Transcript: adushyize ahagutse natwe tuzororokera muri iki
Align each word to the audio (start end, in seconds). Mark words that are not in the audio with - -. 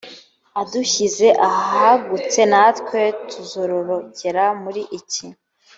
adushyize 0.61 1.27
ahagutse 1.49 2.39
natwe 2.51 3.01
tuzororokera 3.29 4.43
muri 4.63 4.81
iki 4.99 5.25